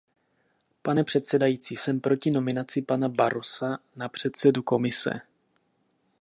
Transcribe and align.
Pane 0.81 1.03
předsedající, 1.03 1.77
jsem 1.77 1.99
proti 2.01 2.31
nominaci 2.31 2.81
pana 2.81 3.09
Barrosa 3.09 3.77
na 3.95 4.09
předsedu 4.09 4.63
Komise. 4.63 5.21